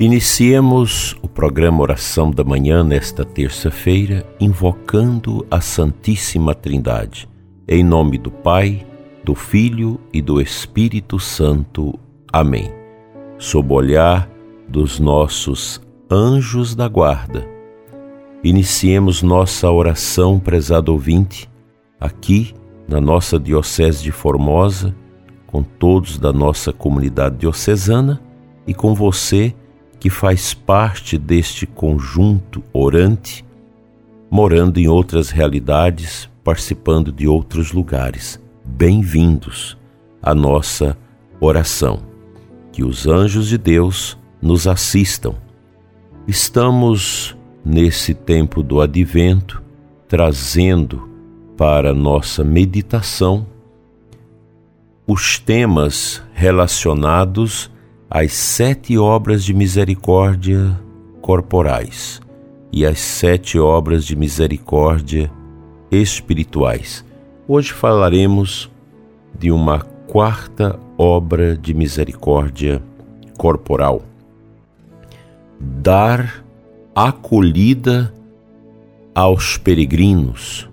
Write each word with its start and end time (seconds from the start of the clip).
Iniciemos 0.00 1.16
o 1.22 1.26
programa 1.26 1.82
Oração 1.82 2.30
da 2.30 2.44
Manhã 2.44 2.84
nesta 2.84 3.24
terça-feira, 3.24 4.24
invocando 4.38 5.44
a 5.50 5.60
Santíssima 5.60 6.54
Trindade. 6.54 7.28
Em 7.66 7.82
nome 7.82 8.16
do 8.16 8.30
Pai, 8.30 8.86
do 9.24 9.34
Filho 9.34 9.98
e 10.12 10.22
do 10.22 10.40
Espírito 10.40 11.18
Santo. 11.18 11.98
Amém. 12.32 12.70
Sob 13.38 13.72
o 13.72 13.76
olhar 13.76 14.30
dos 14.68 15.00
nossos 15.00 15.80
anjos 16.08 16.76
da 16.76 16.86
guarda, 16.86 17.44
iniciemos 18.44 19.20
nossa 19.20 19.68
oração, 19.68 20.38
prezado 20.38 20.92
ouvinte, 20.92 21.50
aqui 21.98 22.54
na 22.86 23.00
nossa 23.00 23.36
Diocese 23.36 24.04
de 24.04 24.12
Formosa, 24.12 24.94
com 25.44 25.60
todos 25.60 26.18
da 26.18 26.32
nossa 26.32 26.72
comunidade 26.72 27.38
diocesana 27.38 28.22
e 28.64 28.72
com 28.72 28.94
você 28.94 29.52
que 29.98 30.08
faz 30.08 30.54
parte 30.54 31.18
deste 31.18 31.66
conjunto 31.66 32.62
orante, 32.72 33.44
morando 34.30 34.78
em 34.78 34.88
outras 34.88 35.30
realidades, 35.30 36.28
participando 36.44 37.10
de 37.10 37.26
outros 37.26 37.72
lugares. 37.72 38.40
Bem-vindos 38.64 39.76
à 40.22 40.34
nossa 40.34 40.96
oração. 41.40 42.00
Que 42.72 42.84
os 42.84 43.06
anjos 43.06 43.48
de 43.48 43.58
Deus 43.58 44.16
nos 44.40 44.66
assistam. 44.66 45.34
Estamos 46.26 47.36
nesse 47.64 48.14
tempo 48.14 48.62
do 48.62 48.80
advento 48.80 49.62
trazendo 50.08 51.08
para 51.56 51.92
nossa 51.92 52.42
meditação 52.42 53.46
os 55.06 55.38
temas 55.38 56.22
relacionados 56.32 57.70
as 58.10 58.32
sete 58.32 58.96
obras 58.96 59.44
de 59.44 59.52
misericórdia 59.52 60.80
corporais 61.20 62.22
e 62.72 62.86
as 62.86 62.98
sete 62.98 63.58
obras 63.58 64.02
de 64.02 64.16
misericórdia 64.16 65.30
espirituais. 65.90 67.04
Hoje 67.46 67.70
falaremos 67.70 68.70
de 69.38 69.52
uma 69.52 69.80
quarta 70.06 70.78
obra 70.96 71.54
de 71.54 71.74
misericórdia 71.74 72.82
corporal. 73.36 74.00
Dar 75.60 76.42
acolhida 76.94 78.12
aos 79.14 79.58
peregrinos, 79.58 80.66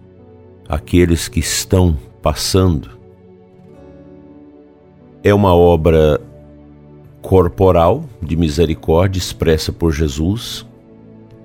aqueles 0.70 1.28
que 1.28 1.42
estão 1.42 1.98
passando. 2.22 2.92
É 5.22 5.34
uma 5.34 5.54
obra 5.54 6.22
corporal 7.26 8.06
de 8.22 8.36
misericórdia 8.36 9.18
expressa 9.18 9.74
por 9.74 9.92
Jesus, 9.92 10.64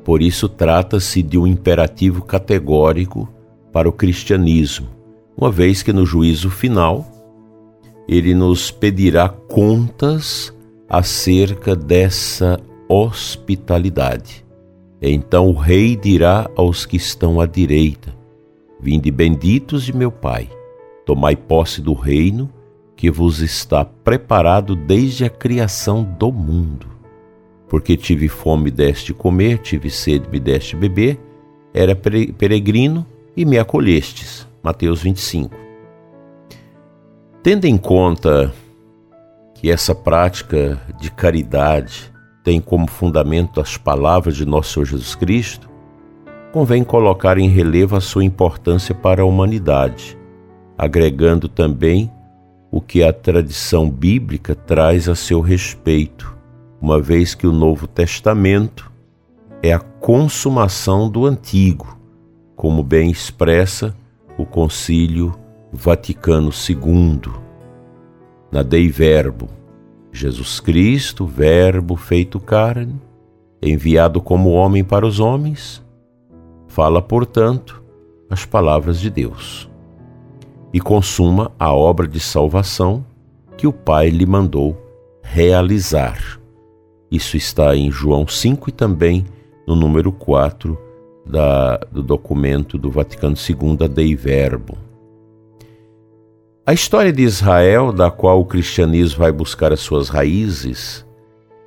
por 0.04 0.20
isso 0.20 0.46
trata-se 0.46 1.22
de 1.22 1.38
um 1.38 1.46
imperativo 1.46 2.22
categórico 2.22 3.26
para 3.72 3.88
o 3.88 3.92
cristianismo, 3.92 4.88
uma 5.34 5.50
vez 5.50 5.82
que 5.82 5.90
no 5.90 6.04
juízo 6.04 6.50
final 6.50 7.06
ele 8.06 8.34
nos 8.34 8.70
pedirá 8.70 9.26
contas 9.30 10.54
acerca 10.86 11.74
dessa 11.74 12.60
hospitalidade. 12.86 14.44
Então 15.00 15.48
o 15.48 15.54
rei 15.54 15.96
dirá 15.96 16.50
aos 16.56 16.84
que 16.84 16.98
estão 16.98 17.40
à 17.40 17.46
direita: 17.46 18.14
Vinde 18.78 19.10
benditos 19.10 19.84
de 19.84 19.96
meu 19.96 20.12
Pai, 20.12 20.50
tomai 21.06 21.36
posse 21.36 21.80
do 21.80 21.94
reino 21.94 22.50
que 23.00 23.10
vos 23.10 23.40
está 23.40 23.82
preparado 23.82 24.76
desde 24.76 25.24
a 25.24 25.30
criação 25.30 26.04
do 26.04 26.30
mundo. 26.30 26.86
Porque 27.66 27.96
tive 27.96 28.28
fome, 28.28 28.70
deste 28.70 29.14
comer, 29.14 29.56
tive 29.56 29.88
sede, 29.88 30.28
me 30.28 30.38
deste 30.38 30.76
beber, 30.76 31.19
era 31.72 31.97
peregrino 31.97 33.06
e 33.34 33.47
me 33.47 33.58
acolhestes. 33.58 34.47
Mateus 34.62 35.02
25. 35.02 35.56
Tendo 37.42 37.64
em 37.64 37.78
conta 37.78 38.52
que 39.54 39.70
essa 39.70 39.94
prática 39.94 40.78
de 41.00 41.10
caridade 41.10 42.12
tem 42.44 42.60
como 42.60 42.86
fundamento 42.86 43.62
as 43.62 43.78
palavras 43.78 44.36
de 44.36 44.44
nosso 44.44 44.75
Senhor 44.75 44.84
Jesus 44.84 45.14
Cristo, 45.14 45.70
convém 46.52 46.84
colocar 46.84 47.38
em 47.38 47.48
relevo 47.48 47.96
a 47.96 48.00
sua 48.02 48.25
importância 48.25 48.94
para 48.94 49.22
a 49.22 49.25
humanidade, 49.26 50.19
agregando 50.76 51.48
também 51.48 52.12
o 52.70 52.81
que 52.81 53.03
a 53.03 53.12
tradição 53.12 53.91
bíblica 53.91 54.54
traz 54.54 55.08
a 55.08 55.14
seu 55.14 55.41
respeito, 55.41 56.36
uma 56.81 57.00
vez 57.00 57.34
que 57.34 57.47
o 57.47 57.53
Novo 57.53 57.86
Testamento 57.86 58.91
é 59.62 59.72
a 59.72 59.81
consumação 59.81 61.10
do 61.10 61.26
Antigo, 61.26 61.98
como 62.54 62.82
bem 62.82 63.10
expressa 63.10 63.94
o 64.38 64.47
Concílio 64.47 65.36
Vaticano 65.72 66.50
II. 66.50 67.32
Na 68.53 68.62
Dei 68.62 68.88
Verbo, 68.88 69.48
Jesus 70.12 70.60
Cristo, 70.60 71.26
Verbo 71.26 71.97
feito 71.97 72.38
carne, 72.38 73.00
enviado 73.60 74.20
como 74.22 74.50
homem 74.50 74.82
para 74.84 75.06
os 75.06 75.20
homens, 75.20 75.84
fala, 76.69 77.02
portanto, 77.02 77.82
as 78.28 78.44
palavras 78.44 79.00
de 79.00 79.10
Deus 79.10 79.69
e 80.72 80.81
consuma 80.81 81.50
a 81.58 81.72
obra 81.72 82.06
de 82.06 82.20
salvação 82.20 83.04
que 83.56 83.66
o 83.66 83.72
Pai 83.72 84.08
lhe 84.08 84.26
mandou 84.26 84.76
realizar. 85.22 86.41
Isso 87.10 87.36
está 87.36 87.75
em 87.75 87.91
João 87.91 88.26
5 88.26 88.70
e 88.70 88.72
também 88.72 89.26
no 89.66 89.75
número 89.75 90.12
4 90.12 90.78
da, 91.26 91.76
do 91.91 92.03
documento 92.03 92.78
do 92.78 92.91
Vaticano 92.91 93.36
II, 93.36 93.88
Dei 93.88 94.14
Verbo. 94.14 94.78
A 96.66 96.72
história 96.72 97.12
de 97.12 97.22
Israel, 97.22 97.92
da 97.92 98.10
qual 98.10 98.41
o 98.41 98.44
cristianismo 98.44 99.19
vai 99.19 99.32
buscar 99.32 99.72
as 99.72 99.81
suas 99.81 100.08
raízes, 100.08 101.04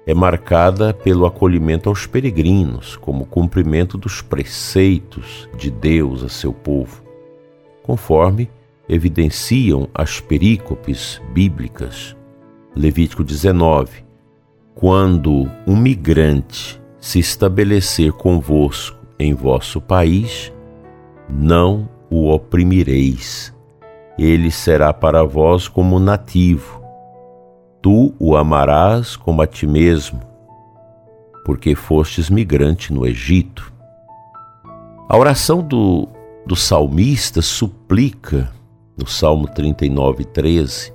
é 0.06 0.14
marcada 0.14 0.94
pelo 0.94 1.26
acolhimento 1.26 1.90
aos 1.90 2.06
peregrinos, 2.06 2.96
como 2.98 3.26
cumprimento 3.26 3.98
dos 3.98 4.22
preceitos 4.22 5.48
de 5.58 5.70
Deus 5.70 6.24
a 6.24 6.30
seu 6.30 6.54
povo, 6.54 7.02
conforme 7.82 8.50
evidenciam 8.88 9.88
as 9.94 10.20
perícopes 10.20 11.22
bíblicas. 11.34 12.16
Levítico 12.76 13.24
19: 13.24 14.04
Quando 14.76 15.50
um 15.66 15.76
migrante 15.76 16.82
se 17.00 17.20
estabelecer 17.20 18.12
convosco 18.14 18.98
em 19.20 19.34
vosso 19.34 19.80
país, 19.80 20.52
não 21.30 21.88
o 22.10 22.30
oprimireis. 22.30 23.54
Ele 24.18 24.52
será 24.52 24.94
para 24.94 25.24
vós 25.24 25.68
como 25.68 26.00
nativo. 26.00 26.82
Tu 27.82 28.14
o 28.20 28.38
amarás 28.38 29.16
como 29.16 29.42
a 29.42 29.48
ti 29.48 29.68
mesmo, 29.68 30.22
porque 31.44 31.76
fostes 31.76 32.30
migrante 32.30 32.94
no 32.94 33.06
Egito. 33.06 33.74
A 35.10 35.18
oração 35.18 35.62
do, 35.62 36.08
do 36.46 36.56
salmista 36.56 37.42
suplica 37.42 38.52
no 38.98 39.08
Salmo 39.08 39.48
39, 39.48 40.26
13: 40.26 40.94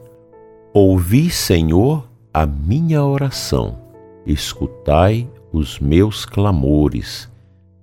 Ouvi, 0.73 1.31
Senhor, 1.31 2.09
a 2.33 2.47
minha 2.47 3.05
oração, 3.05 3.79
escutai 4.27 5.29
os 5.53 5.79
meus 5.79 6.25
clamores, 6.25 7.29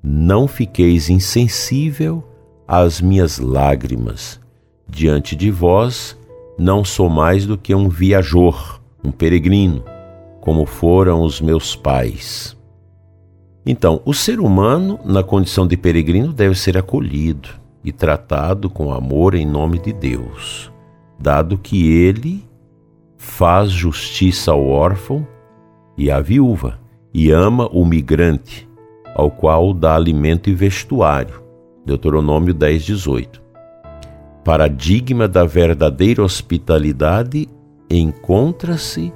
não 0.01 0.47
fiqueis 0.47 1.09
insensível 1.09 2.23
às 2.67 3.01
minhas 3.01 3.39
lágrimas. 3.39 4.39
Diante 4.87 5.35
de 5.35 5.49
vós 5.49 6.17
não 6.57 6.85
sou 6.85 7.09
mais 7.09 7.45
do 7.45 7.57
que 7.57 7.73
um 7.73 7.89
viajor, 7.89 8.79
um 9.03 9.11
peregrino, 9.11 9.83
como 10.39 10.65
foram 10.65 11.21
os 11.23 11.41
meus 11.41 11.75
pais. 11.75 12.55
Então, 13.65 13.99
o 14.05 14.13
ser 14.13 14.39
humano, 14.39 14.99
na 15.03 15.23
condição 15.23 15.65
de 15.65 15.75
peregrino, 15.75 16.31
deve 16.31 16.53
ser 16.53 16.77
acolhido 16.77 17.64
e 17.85 17.91
tratado 17.91 18.67
com 18.67 18.91
amor 18.91 19.35
em 19.35 19.45
nome 19.45 19.77
de 19.77 19.93
Deus, 19.93 20.71
dado 21.19 21.55
que 21.55 21.87
ele 21.87 22.43
faz 23.15 23.69
justiça 23.69 24.51
ao 24.51 24.67
órfão 24.67 25.25
e 25.95 26.09
à 26.09 26.19
viúva, 26.19 26.79
e 27.13 27.31
ama 27.31 27.69
o 27.71 27.85
migrante, 27.85 28.67
ao 29.15 29.29
qual 29.29 29.71
dá 29.73 29.95
alimento 29.95 30.49
e 30.49 30.53
vestuário. 30.53 31.41
Deuteronômio 31.85 32.53
10, 32.53 32.83
18. 32.83 33.41
Paradigma 34.43 35.27
da 35.27 35.45
verdadeira 35.45 36.23
hospitalidade 36.23 37.47
encontra-se 37.89 39.13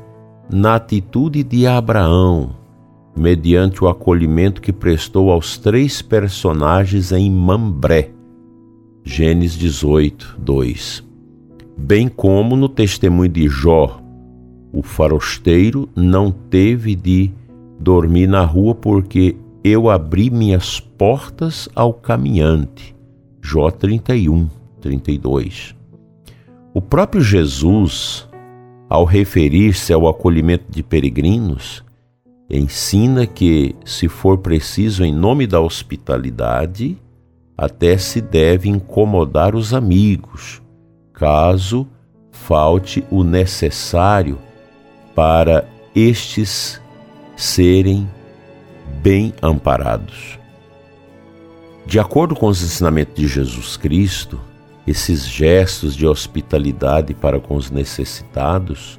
na 0.49 0.75
atitude 0.75 1.43
de 1.43 1.67
Abraão, 1.67 2.51
mediante 3.17 3.83
o 3.83 3.87
acolhimento 3.87 4.61
que 4.61 4.71
prestou 4.71 5.31
aos 5.31 5.57
três 5.57 6.01
personagens 6.01 7.11
em 7.11 7.29
Mambré, 7.29 8.11
Gênesis 9.03 9.57
18, 9.57 10.37
2. 10.39 11.03
Bem 11.77 12.07
como 12.07 12.55
no 12.55 12.67
testemunho 12.67 13.29
de 13.29 13.47
Jó, 13.47 14.01
o 14.71 14.83
farosteiro 14.83 15.89
não 15.95 16.31
teve 16.31 16.95
de 16.95 17.31
Dormi 17.79 18.27
na 18.27 18.43
rua 18.43 18.75
porque 18.75 19.37
eu 19.63 19.89
abri 19.89 20.29
minhas 20.29 20.79
portas 20.79 21.69
ao 21.73 21.93
caminhante. 21.93 22.95
Jó 23.41 23.71
31, 23.71 24.49
32. 24.81 25.75
O 26.73 26.81
próprio 26.81 27.21
Jesus, 27.21 28.27
ao 28.89 29.05
referir-se 29.05 29.93
ao 29.93 30.07
acolhimento 30.07 30.65
de 30.69 30.83
peregrinos, 30.83 31.83
ensina 32.49 33.25
que, 33.25 33.75
se 33.85 34.07
for 34.07 34.37
preciso, 34.39 35.03
em 35.03 35.13
nome 35.13 35.47
da 35.47 35.61
hospitalidade, 35.61 36.97
até 37.61 37.97
se 37.97 38.21
deve 38.21 38.69
incomodar 38.69 39.53
os 39.53 39.73
amigos, 39.73 40.61
caso 41.13 41.85
falte 42.31 43.03
o 43.11 43.21
necessário 43.21 44.39
para 45.13 45.67
estes 45.93 46.81
serem 47.35 48.09
bem 49.03 49.33
amparados. 49.41 50.39
De 51.85 51.99
acordo 51.99 52.33
com 52.33 52.47
os 52.47 52.63
ensinamentos 52.63 53.15
de 53.15 53.27
Jesus 53.27 53.75
Cristo, 53.75 54.39
esses 54.87 55.27
gestos 55.27 55.93
de 55.97 56.07
hospitalidade 56.07 57.13
para 57.13 57.41
com 57.41 57.57
os 57.57 57.69
necessitados 57.69 58.97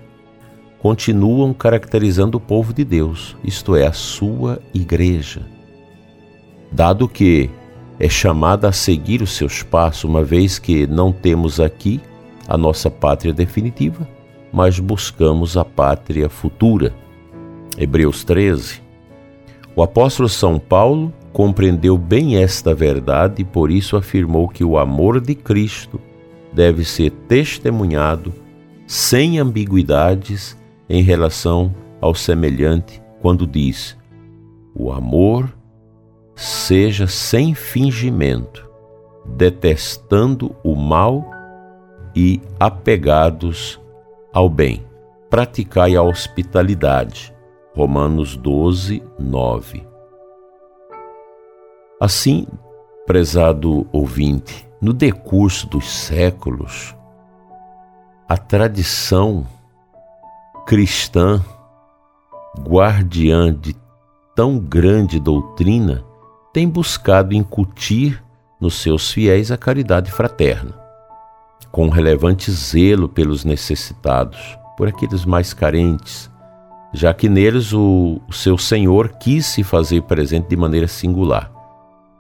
continuam 0.79 1.55
caracterizando 1.55 2.37
o 2.37 2.41
povo 2.41 2.75
de 2.75 2.85
Deus, 2.85 3.35
isto 3.43 3.75
é, 3.75 3.87
a 3.87 3.93
sua 3.95 4.61
igreja. 4.75 5.41
Dado 6.71 7.09
que 7.09 7.49
é 8.01 8.09
chamada 8.09 8.69
a 8.69 8.73
seguir 8.73 9.21
os 9.21 9.37
seus 9.37 9.63
passos, 9.63 10.05
uma 10.05 10.25
vez 10.25 10.59
que 10.59 10.87
não 10.87 11.13
temos 11.13 11.61
aqui 11.61 12.01
a 12.49 12.57
nossa 12.57 12.91
pátria 12.91 13.33
definitiva, 13.33 14.09
mas 14.51 14.81
buscamos 14.81 15.55
a 15.59 15.67
pátria 15.67 16.31
futura. 16.31 16.95
Hebreus 17.77 18.25
13. 18.25 18.81
O 19.77 19.83
apóstolo 19.83 20.31
São 20.31 20.59
Paulo 20.59 21.13
compreendeu 21.31 21.99
bem 21.99 22.43
esta 22.43 22.75
verdade 22.75 23.43
e 23.43 23.45
por 23.45 23.71
isso 23.71 23.97
afirmou 23.99 24.49
que 24.49 24.65
o 24.65 24.79
amor 24.79 25.21
de 25.21 25.35
Cristo 25.35 26.01
deve 26.53 26.85
ser 26.85 27.11
testemunhado 27.29 28.33
sem 28.87 29.39
ambiguidades 29.39 30.57
em 30.89 31.03
relação 31.03 31.73
ao 32.01 32.15
semelhante 32.15 33.01
quando 33.21 33.47
diz: 33.47 33.97
O 34.75 34.91
amor 34.91 35.53
seja 36.41 37.07
sem 37.07 37.55
fingimento, 37.55 38.67
detestando 39.27 40.57
o 40.65 40.75
mal 40.75 41.23
e 42.17 42.41
apegados 42.59 43.79
ao 44.33 44.49
bem. 44.49 44.83
Praticai 45.29 45.95
a 45.95 46.03
hospitalidade. 46.03 47.35
Romanos 47.77 48.37
12, 48.37 49.03
9. 49.19 49.87
Assim, 52.01 52.47
prezado 53.07 53.87
ouvinte, 53.93 54.67
no 54.81 54.95
decurso 54.95 55.69
dos 55.69 55.91
séculos, 55.91 56.97
a 58.27 58.39
tradição 58.39 59.47
cristã, 60.67 61.45
guardiã 62.59 63.55
de 63.55 63.77
tão 64.35 64.59
grande 64.59 65.21
doutrina, 65.21 66.09
tem 66.53 66.69
buscado 66.69 67.35
incutir 67.35 68.23
nos 68.61 68.75
seus 68.75 69.11
fiéis 69.11 69.51
a 69.51 69.57
caridade 69.57 70.11
fraterna, 70.11 70.75
com 71.71 71.89
relevante 71.89 72.51
zelo 72.51 73.09
pelos 73.09 73.45
necessitados, 73.45 74.59
por 74.77 74.89
aqueles 74.89 75.25
mais 75.25 75.55
carentes, 75.55 76.31
já 76.93 77.15
que 77.15 77.29
neles 77.29 77.73
o, 77.73 78.21
o 78.29 78.33
seu 78.33 78.59
Senhor 78.59 79.11
quis 79.21 79.47
se 79.47 79.63
fazer 79.63 80.03
presente 80.03 80.49
de 80.49 80.57
maneira 80.57 80.89
singular. 80.89 81.53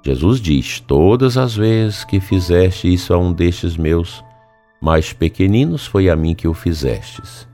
Jesus 0.04 0.40
diz: 0.40 0.78
Todas 0.80 1.36
as 1.36 1.56
vezes 1.56 2.04
que 2.04 2.20
fizeste 2.20 2.92
isso 2.92 3.12
a 3.12 3.18
um 3.18 3.32
destes 3.32 3.76
meus 3.76 4.24
mais 4.80 5.12
pequeninos, 5.12 5.86
foi 5.86 6.08
a 6.08 6.16
mim 6.16 6.34
que 6.34 6.48
o 6.48 6.54
fizestes. 6.54 7.46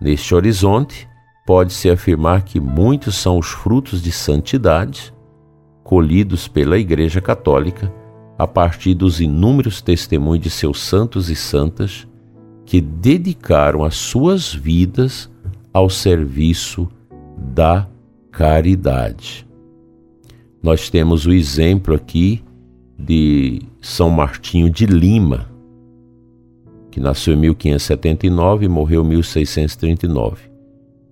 Neste 0.00 0.34
horizonte, 0.34 1.08
pode-se 1.46 1.88
afirmar 1.88 2.42
que 2.42 2.58
muitos 2.58 3.16
são 3.16 3.38
os 3.38 3.48
frutos 3.48 4.02
de 4.02 4.10
santidade 4.12 5.14
colhidos 5.90 6.46
pela 6.46 6.78
Igreja 6.78 7.20
Católica 7.20 7.92
a 8.38 8.46
partir 8.46 8.94
dos 8.94 9.20
inúmeros 9.20 9.82
testemunhos 9.82 10.44
de 10.44 10.48
seus 10.48 10.80
santos 10.80 11.28
e 11.28 11.34
santas 11.34 12.06
que 12.64 12.80
dedicaram 12.80 13.82
as 13.82 13.96
suas 13.96 14.54
vidas 14.54 15.28
ao 15.74 15.90
serviço 15.90 16.88
da 17.36 17.88
caridade. 18.30 19.44
Nós 20.62 20.88
temos 20.88 21.26
o 21.26 21.32
exemplo 21.32 21.92
aqui 21.92 22.44
de 22.96 23.60
São 23.80 24.10
Martinho 24.10 24.70
de 24.70 24.86
Lima, 24.86 25.50
que 26.92 27.00
nasceu 27.00 27.34
em 27.34 27.38
1579 27.38 28.64
e 28.64 28.68
morreu 28.68 29.04
em 29.04 29.08
1639 29.08 30.49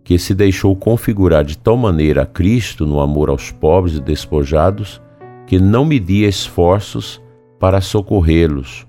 que 0.08 0.18
se 0.18 0.34
deixou 0.34 0.74
configurar 0.74 1.44
de 1.44 1.58
tal 1.58 1.76
maneira 1.76 2.22
a 2.22 2.26
Cristo 2.26 2.86
no 2.86 2.98
amor 2.98 3.28
aos 3.28 3.52
pobres 3.52 3.96
e 3.96 4.00
despojados, 4.00 5.02
que 5.46 5.58
não 5.58 5.84
media 5.84 6.26
esforços 6.26 7.20
para 7.60 7.82
socorrê-los. 7.82 8.86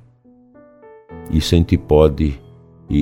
Isso 1.30 1.54
a 1.54 1.58
gente 1.58 1.78
pode 1.78 2.40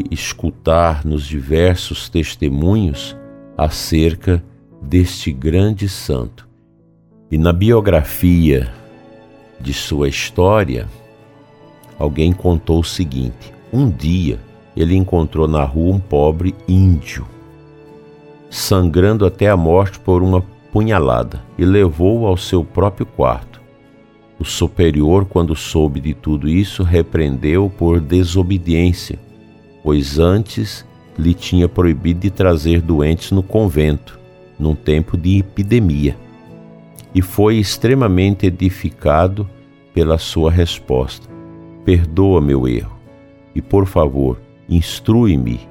escutar 0.10 1.06
nos 1.06 1.28
diversos 1.28 2.10
testemunhos 2.10 3.16
acerca 3.56 4.44
deste 4.82 5.32
grande 5.32 5.88
santo. 5.88 6.50
E 7.30 7.38
na 7.38 7.54
biografia 7.54 8.74
de 9.62 9.76
sua 9.76 10.10
história, 10.10 10.88
alguém 12.00 12.34
contou 12.34 12.80
o 12.80 12.84
seguinte: 12.84 13.54
um 13.72 13.88
dia 13.88 14.40
ele 14.76 14.96
encontrou 14.96 15.48
na 15.48 15.64
rua 15.64 15.94
um 15.94 16.00
pobre 16.00 16.56
índio 16.68 17.37
sangrando 18.50 19.26
até 19.26 19.50
a 19.50 19.58
morte 19.58 20.00
por 20.00 20.24
uma 20.24 20.42
punhalada, 20.72 21.42
e 21.58 21.66
levou-o 21.66 22.26
ao 22.26 22.38
seu 22.38 22.64
próprio 22.64 23.06
quarto. 23.06 23.62
O 24.40 24.46
superior, 24.46 25.26
quando 25.26 25.56
soube 25.56 26.00
de 26.00 26.14
tudo 26.14 26.48
isso, 26.48 26.84
repreendeu 26.84 27.72
por 27.76 28.00
desobediência, 28.00 29.20
pois 29.84 30.20
antes 30.20 30.86
lhe 31.18 31.34
tinha 31.34 31.68
proibido 31.68 32.20
de 32.20 32.30
trazer 32.30 32.82
doentes 32.82 33.32
no 33.32 33.42
convento, 33.42 34.20
num 34.60 34.76
tempo 34.76 35.18
de 35.18 35.40
epidemia. 35.40 36.16
E 37.16 37.22
foi 37.22 37.56
extremamente 37.56 38.46
edificado 38.46 39.50
pela 39.94 40.20
sua 40.20 40.52
resposta: 40.52 41.28
Perdoa 41.84 42.40
meu 42.40 42.68
erro, 42.68 42.96
e 43.56 43.62
por 43.62 43.88
favor, 43.88 44.40
instrui-me 44.70 45.62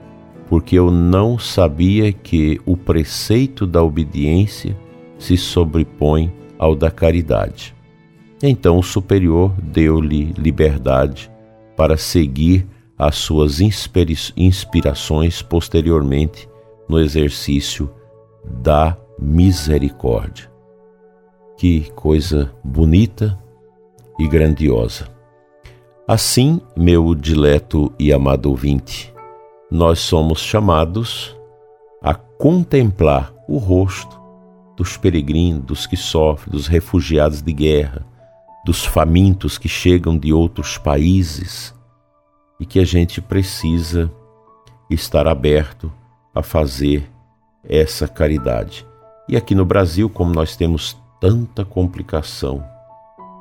porque 0.48 0.78
eu 0.78 0.90
não 0.90 1.38
sabia 1.38 2.12
que 2.12 2.60
o 2.64 2.76
preceito 2.76 3.66
da 3.66 3.82
obediência 3.82 4.76
se 5.18 5.36
sobrepõe 5.36 6.32
ao 6.58 6.74
da 6.74 6.90
caridade. 6.90 7.74
Então 8.42 8.78
o 8.78 8.82
superior 8.82 9.52
deu-lhe 9.60 10.32
liberdade 10.36 11.30
para 11.76 11.96
seguir 11.96 12.66
as 12.98 13.16
suas 13.16 13.60
inspirações 13.60 15.42
posteriormente 15.42 16.48
no 16.88 16.98
exercício 16.98 17.90
da 18.44 18.96
misericórdia. 19.18 20.50
Que 21.58 21.90
coisa 21.92 22.52
bonita 22.62 23.38
e 24.18 24.28
grandiosa. 24.28 25.08
Assim, 26.06 26.60
meu 26.76 27.14
dileto 27.14 27.92
e 27.98 28.12
amado 28.12 28.50
ouvinte, 28.50 29.12
nós 29.70 29.98
somos 29.98 30.40
chamados 30.40 31.36
a 32.02 32.14
contemplar 32.14 33.32
o 33.48 33.58
rosto 33.58 34.20
dos 34.76 34.96
peregrinos, 34.96 35.64
dos 35.64 35.86
que 35.86 35.96
sofrem, 35.96 36.52
dos 36.52 36.66
refugiados 36.66 37.42
de 37.42 37.52
guerra, 37.52 38.06
dos 38.64 38.84
famintos 38.84 39.58
que 39.58 39.68
chegam 39.68 40.18
de 40.18 40.32
outros 40.32 40.78
países 40.78 41.74
e 42.60 42.66
que 42.66 42.78
a 42.78 42.84
gente 42.84 43.20
precisa 43.20 44.10
estar 44.90 45.26
aberto 45.26 45.92
a 46.34 46.42
fazer 46.42 47.10
essa 47.64 48.06
caridade. 48.06 48.86
E 49.28 49.36
aqui 49.36 49.54
no 49.54 49.64
Brasil, 49.64 50.08
como 50.08 50.32
nós 50.32 50.54
temos 50.54 50.96
tanta 51.20 51.64
complicação, 51.64 52.64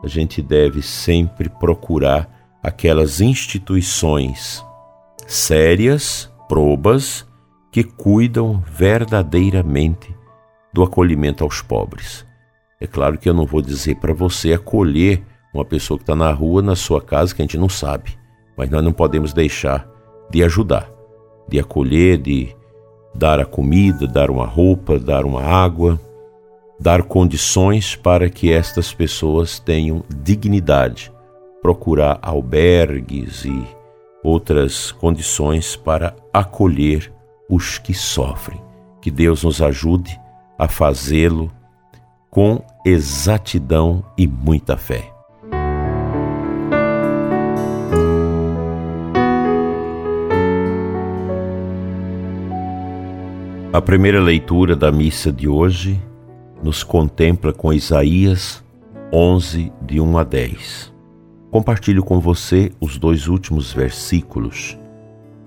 a 0.04 0.08
gente 0.08 0.42
deve 0.42 0.82
sempre 0.82 1.50
procurar 1.50 2.30
aquelas 2.64 3.22
instituições 3.22 4.66
sérias, 5.26 6.32
probas, 6.48 7.26
que 7.72 7.84
cuidam 7.84 8.64
verdadeiramente 8.72 10.16
do 10.74 10.84
acolhimento 10.84 11.44
aos 11.44 11.62
pobres. 11.62 12.26
É 12.80 12.88
claro 12.88 13.18
que 13.18 13.28
eu 13.28 13.34
não 13.34 13.46
vou 13.46 13.62
dizer 13.62 13.96
para 13.96 14.14
você 14.14 14.54
acolher 14.54 15.24
uma 15.54 15.66
pessoa 15.66 15.98
que 15.98 16.04
está 16.04 16.16
na 16.16 16.32
rua, 16.32 16.62
na 16.62 16.76
sua 16.76 17.02
casa, 17.02 17.34
que 17.34 17.42
a 17.42 17.46
gente 17.46 17.58
não 17.58 17.70
sabe, 17.70 18.18
mas 18.58 18.70
nós 18.70 18.84
não 18.84 18.92
podemos 18.92 19.34
deixar 19.34 19.88
de 20.30 20.44
ajudar, 20.44 20.90
de 21.48 21.60
acolher, 21.60 22.18
de, 22.18 22.56
dar 23.16 23.40
a 23.40 23.46
comida, 23.46 24.06
dar 24.06 24.30
uma 24.30 24.46
roupa, 24.46 25.00
dar 25.00 25.26
uma 25.26 25.42
água, 25.42 26.00
dar 26.80 27.04
condições 27.04 27.96
para 27.96 28.30
que 28.30 28.52
estas 28.52 28.94
pessoas 28.94 29.60
tenham 29.60 30.04
dignidade, 30.10 31.12
procurar 31.62 32.20
albergues 32.22 33.46
e 33.46 33.75
outras 34.26 34.92
condições 34.92 35.76
para 35.76 36.16
acolher 36.34 37.14
os 37.50 37.78
que 37.78 37.94
sofrem. 37.94 38.60
Que 39.02 39.12
Deus 39.12 39.44
nos 39.44 39.62
ajude 39.62 40.20
a 40.58 40.68
fazê-lo 40.68 41.52
com 42.30 42.62
exatidão 42.86 44.04
e 44.18 44.28
muita 44.28 44.76
fé. 44.76 45.12
A 53.72 53.82
primeira 53.82 54.22
leitura 54.22 54.76
da 54.76 54.92
missa 54.92 55.32
de 55.32 55.48
hoje 55.48 56.02
nos 56.64 56.82
contempla 56.82 57.52
com 57.52 57.74
Isaías 57.74 58.64
11, 59.12 59.72
de 59.82 60.00
1 60.00 60.18
a 60.18 60.24
10. 60.24 60.95
Compartilho 61.56 62.04
com 62.04 62.20
você 62.20 62.70
os 62.82 62.98
dois 62.98 63.30
últimos 63.30 63.72
versículos. 63.72 64.78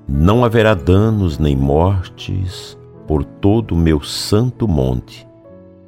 Não 0.09 0.43
haverá 0.43 0.73
danos 0.73 1.39
nem 1.39 1.55
mortes 1.55 2.79
por 3.07 3.23
todo 3.23 3.73
o 3.73 3.77
meu 3.77 4.01
santo 4.01 4.67
monte. 4.67 5.29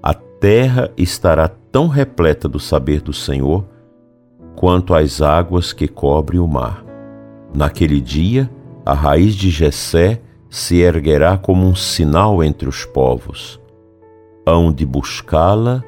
A 0.02 0.12
terra 0.12 0.92
estará 0.94 1.48
tão 1.48 1.88
repleta 1.88 2.46
do 2.46 2.60
saber 2.60 3.00
do 3.00 3.14
Senhor 3.14 3.64
quanto 4.54 4.92
as 4.92 5.22
águas 5.22 5.72
que 5.72 5.88
cobrem 5.88 6.38
o 6.38 6.46
mar. 6.46 6.84
Naquele 7.54 7.98
dia, 7.98 8.50
a 8.84 8.92
raiz 8.92 9.34
de 9.34 9.48
Jessé 9.48 10.20
se 10.50 10.80
erguerá 10.80 11.38
como 11.38 11.66
um 11.66 11.74
sinal 11.74 12.44
entre 12.44 12.68
os 12.68 12.84
povos. 12.84 13.58
Hão 14.46 14.70
de 14.70 14.84
buscá-la 14.84 15.82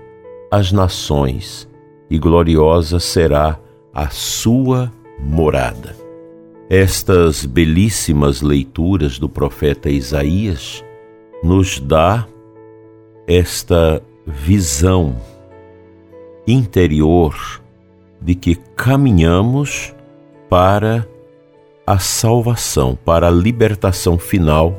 as 0.50 0.72
nações, 0.72 1.68
e 2.08 2.18
gloriosa 2.18 2.98
será 2.98 3.58
a 3.94 4.08
sua 4.08 4.92
morada. 5.18 5.94
Estas 6.68 7.44
belíssimas 7.44 8.40
leituras 8.40 9.18
do 9.18 9.28
profeta 9.28 9.90
Isaías 9.90 10.82
nos 11.42 11.78
dá 11.78 12.26
esta 13.26 14.02
visão 14.26 15.16
interior 16.46 17.62
de 18.20 18.34
que 18.34 18.54
caminhamos 18.54 19.94
para 20.49 21.06
a 21.87 21.99
salvação, 21.99 22.96
para 23.04 23.28
a 23.28 23.30
libertação 23.30 24.16
final 24.16 24.75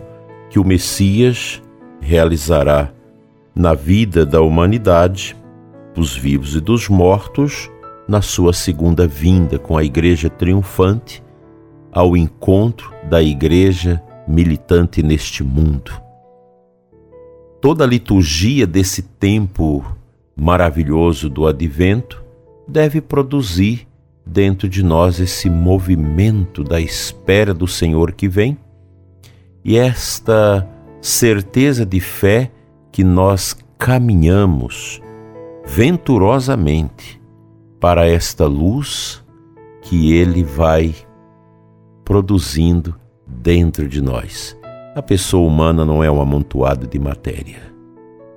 que 0.50 0.60
o 0.60 0.64
Messias 0.64 1.62
realizará 2.00 2.92
na 3.56 3.74
vida 3.74 4.26
da 4.26 4.42
humanidade, 4.42 5.36
dos 5.94 6.16
vivos 6.16 6.56
e 6.56 6.60
dos 6.60 6.90
mortos, 6.90 7.70
na 8.14 8.22
sua 8.22 8.54
segunda 8.54 9.08
vinda 9.08 9.58
com 9.58 9.76
a 9.76 9.84
Igreja 9.84 10.30
triunfante 10.30 11.24
ao 11.92 12.16
encontro 12.16 12.94
da 13.10 13.24
Igreja 13.24 14.04
militante 14.28 15.02
neste 15.02 15.44
mundo. 15.44 15.92
Toda 17.60 17.86
a 17.86 17.88
liturgia 17.88 18.68
desse 18.68 19.02
tempo 19.02 19.84
maravilhoso 20.36 21.28
do 21.28 21.48
advento 21.48 22.24
deve 22.68 23.02
produzir 23.02 23.88
dentro 24.24 24.70
de 24.70 24.84
nós 24.84 25.20
esse 25.20 25.50
movimento 25.50 26.64
da 26.64 26.80
espera 26.80 27.52
do 27.52 27.68
Senhor 27.68 28.12
que 28.12 28.28
vem 28.28 28.56
e 29.66 29.76
esta 29.76 30.70
certeza 31.02 31.84
de 31.84 32.00
fé 32.00 32.52
que 32.92 33.04
nós 33.04 33.58
caminhamos 33.76 35.02
venturosamente 35.66 37.23
para 37.84 38.08
esta 38.08 38.46
luz 38.46 39.22
que 39.82 40.14
Ele 40.14 40.42
vai 40.42 40.96
produzindo 42.06 42.96
dentro 43.28 43.90
de 43.90 44.02
nós. 44.02 44.58
A 44.96 45.02
pessoa 45.02 45.46
humana 45.46 45.84
não 45.84 46.02
é 46.02 46.10
um 46.10 46.22
amontoado 46.22 46.88
de 46.88 46.98
matéria. 46.98 47.60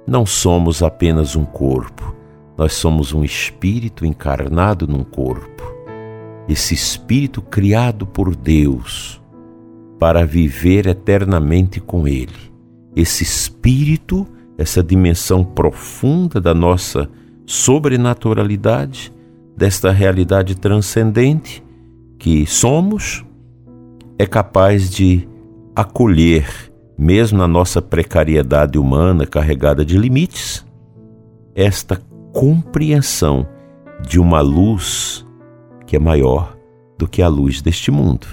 Não 0.05 0.27
somos 0.27 0.83
apenas 0.83 1.37
um 1.37 1.45
corpo, 1.45 2.13
nós 2.59 2.73
somos 2.73 3.13
um 3.13 3.23
espírito 3.23 4.05
encarnado 4.05 4.85
num 4.89 5.05
corpo. 5.05 5.63
Esse 6.49 6.75
espírito 6.75 7.41
criado 7.41 8.05
por 8.05 8.35
Deus 8.35 9.23
para 9.97 10.27
viver 10.27 10.89
eternamente 10.89 11.81
com 11.81 12.09
Ele. 12.09 12.53
Esse 12.97 13.23
espírito, 13.23 14.27
essa 14.59 14.83
dimensão 14.83 15.45
profunda 15.45 16.41
da 16.41 16.53
nossa 16.53 17.09
sobrenaturalidade, 17.47 19.15
desta 19.57 19.91
realidade 19.91 20.55
transcendente 20.55 21.65
que 22.19 22.47
somos, 22.47 23.25
é 24.19 24.27
capaz 24.27 24.91
de 24.91 25.27
acolher, 25.75 26.47
mesmo 26.97 27.39
na 27.39 27.49
nossa 27.49 27.81
precariedade 27.81 28.79
humana 28.79 29.27
carregada 29.27 29.85
de 29.85 29.97
limites, 29.97 30.65
esta 31.55 32.01
compreensão 32.33 33.47
de 34.07 34.21
uma 34.21 34.41
luz 34.41 35.27
que 35.87 35.97
é 35.97 35.99
maior 35.99 36.57
do 36.99 37.09
que 37.09 37.23
a 37.23 37.29
luz 37.29 37.63
deste 37.63 37.91
mundo. 37.91 38.27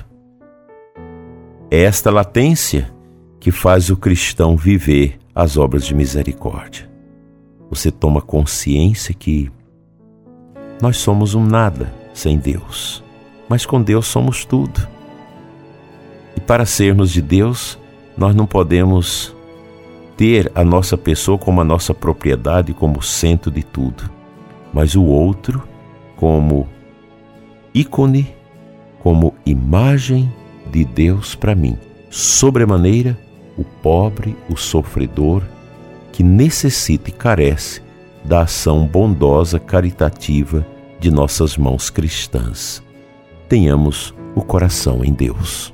É 1.72 1.84
esta 1.84 2.12
latência 2.12 2.94
que 3.40 3.52
faz 3.52 3.90
o 3.90 3.98
cristão 3.98 4.56
viver 4.56 5.18
as 5.34 5.58
obras 5.58 5.86
de 5.86 5.96
misericórdia. 5.96 6.90
Você 7.70 7.92
toma 7.92 8.22
consciência 8.22 9.14
que 9.14 9.52
nós 10.84 10.98
somos 10.98 11.34
um 11.34 11.46
nada 11.46 11.94
sem 12.14 12.38
Deus, 12.38 13.02
mas 13.48 13.66
com 13.66 13.82
Deus 13.82 14.06
somos 14.06 14.44
tudo. 14.44 14.86
E 16.36 16.42
para 16.42 16.66
sermos 16.66 17.10
de 17.10 17.22
Deus, 17.22 17.80
nós 18.18 18.36
não 18.36 18.46
podemos 18.46 19.34
ter 20.18 20.52
a 20.54 20.62
nossa 20.62 20.98
pessoa 20.98 21.38
como 21.38 21.62
a 21.62 21.64
nossa 21.64 21.94
propriedade, 21.94 22.74
como 22.74 23.02
centro 23.02 23.50
de 23.50 23.64
tudo, 23.64 24.12
mas 24.74 24.94
o 24.94 25.06
outro 25.06 25.64
como 26.18 26.68
ícone, 27.74 28.36
como 29.00 29.34
imagem 29.46 30.30
de 30.70 30.84
Deus 30.84 31.34
para 31.34 31.56
mim. 31.56 31.78
Sobremaneira, 32.10 33.18
o 33.58 33.64
pobre, 33.64 34.36
o 34.50 34.58
sofredor, 34.58 35.44
que 36.12 36.24
necessita 36.24 37.10
e 37.10 37.14
carece 37.14 37.82
da 38.22 38.42
ação 38.42 38.86
bondosa, 38.86 39.62
caritativa 39.62 40.73
de 41.04 41.12
nossas 41.12 41.58
mãos 41.58 41.90
cristãs. 41.90 42.82
Tenhamos 43.50 44.14
o 44.34 44.42
coração 44.42 45.04
em 45.04 45.12
Deus. 45.12 45.74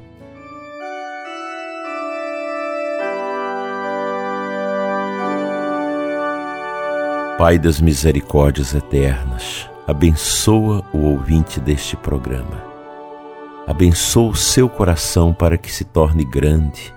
Pai 7.38 7.60
das 7.60 7.80
misericórdias 7.80 8.74
eternas, 8.74 9.70
abençoa 9.86 10.84
o 10.92 10.98
ouvinte 10.98 11.60
deste 11.60 11.96
programa. 11.96 12.64
Abençoa 13.68 14.32
o 14.32 14.36
seu 14.36 14.68
coração 14.68 15.32
para 15.32 15.60
que 15.60 15.72
se 15.72 15.84
torne 15.84 16.26
grande, 16.26 16.92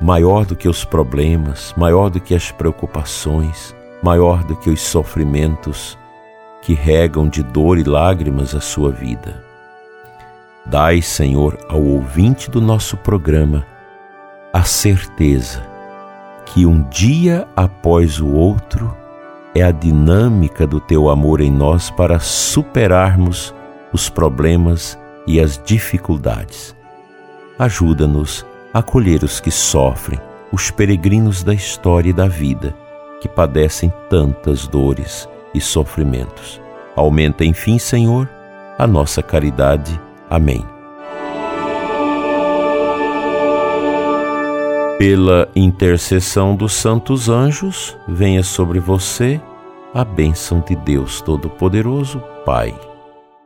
maior 0.00 0.46
do 0.46 0.56
que 0.56 0.66
os 0.66 0.82
problemas, 0.82 1.74
maior 1.76 2.08
do 2.08 2.20
que 2.20 2.34
as 2.34 2.50
preocupações, 2.50 3.76
maior 4.02 4.42
do 4.44 4.56
que 4.56 4.70
os 4.70 4.80
sofrimentos 4.80 5.98
que 6.62 6.74
regam 6.74 7.28
de 7.28 7.42
dor 7.42 7.78
e 7.78 7.84
lágrimas 7.84 8.54
a 8.54 8.60
sua 8.60 8.90
vida. 8.90 9.42
Dai, 10.66 11.00
Senhor, 11.00 11.58
ao 11.68 11.82
ouvinte 11.82 12.50
do 12.50 12.60
nosso 12.60 12.96
programa 12.96 13.64
a 14.52 14.62
certeza 14.62 15.62
que 16.46 16.64
um 16.64 16.82
dia 16.88 17.46
após 17.54 18.18
o 18.20 18.28
outro 18.28 18.94
é 19.54 19.62
a 19.62 19.70
dinâmica 19.70 20.66
do 20.66 20.80
teu 20.80 21.08
amor 21.08 21.40
em 21.40 21.50
nós 21.50 21.90
para 21.90 22.18
superarmos 22.18 23.54
os 23.92 24.08
problemas 24.08 24.98
e 25.26 25.40
as 25.40 25.60
dificuldades. 25.64 26.74
Ajuda-nos 27.58 28.44
a 28.72 28.78
acolher 28.78 29.22
os 29.22 29.40
que 29.40 29.50
sofrem, 29.50 30.20
os 30.50 30.70
peregrinos 30.70 31.42
da 31.42 31.52
história 31.52 32.10
e 32.10 32.14
da 32.14 32.26
vida, 32.26 32.74
que 33.20 33.28
padecem 33.28 33.92
tantas 34.08 34.66
dores 34.66 35.28
e 35.54 35.60
sofrimentos. 35.60 36.60
Aumenta, 36.94 37.44
enfim, 37.44 37.78
Senhor, 37.78 38.28
a 38.78 38.86
nossa 38.86 39.22
caridade. 39.22 40.00
Amém. 40.28 40.64
Pela 44.98 45.48
intercessão 45.54 46.56
dos 46.56 46.72
santos 46.72 47.28
anjos, 47.28 47.96
venha 48.08 48.42
sobre 48.42 48.80
você 48.80 49.40
a 49.94 50.04
bênção 50.04 50.60
de 50.60 50.74
Deus 50.74 51.20
Todo-Poderoso, 51.20 52.20
Pai, 52.44 52.74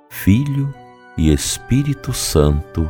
Filho 0.09 0.75
e 1.16 1.32
Espírito 1.32 2.12
Santo. 2.12 2.88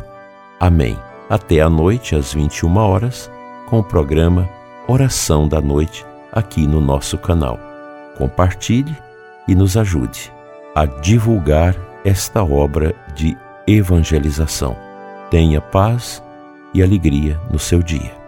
Amém. 0.60 0.96
Até 1.28 1.60
a 1.60 1.68
noite, 1.68 2.14
às 2.14 2.32
21 2.32 2.76
horas 2.76 3.30
com 3.68 3.80
o 3.80 3.84
programa 3.84 4.48
Oração 4.86 5.48
da 5.48 5.60
Noite 5.60 6.04
aqui 6.30 6.66
no 6.66 6.80
nosso 6.80 7.18
canal. 7.18 7.71
Compartilhe 8.22 8.96
e 9.48 9.54
nos 9.54 9.76
ajude 9.76 10.32
a 10.76 10.86
divulgar 10.86 11.74
esta 12.04 12.44
obra 12.44 12.94
de 13.16 13.36
evangelização. 13.66 14.76
Tenha 15.28 15.60
paz 15.60 16.22
e 16.72 16.80
alegria 16.80 17.36
no 17.50 17.58
seu 17.58 17.82
dia. 17.82 18.21